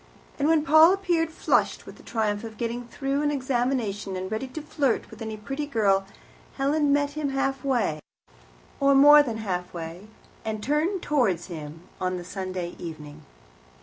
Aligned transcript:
And 0.39 0.47
when 0.47 0.63
Paul 0.65 0.93
appeared, 0.93 1.29
flushed 1.29 1.85
with 1.85 1.97
the 1.97 2.01
triumph 2.01 2.43
of 2.43 2.57
getting 2.57 2.87
through 2.87 3.21
an 3.21 3.29
examination, 3.29 4.15
and 4.15 4.31
ready 4.31 4.47
to 4.47 4.61
flirt 4.63 5.11
with 5.11 5.21
any 5.21 5.37
pretty 5.37 5.67
girl, 5.67 6.07
Helen 6.55 6.91
met 6.91 7.11
him 7.11 7.29
halfway, 7.29 7.99
or 8.79 8.95
more 8.95 9.21
than 9.21 9.37
halfway, 9.37 10.07
and 10.43 10.63
turned 10.63 11.03
towards 11.03 11.45
him 11.53 11.81
on 12.01 12.17
the 12.17 12.25
Sunday 12.25 12.73
evening. 12.79 13.21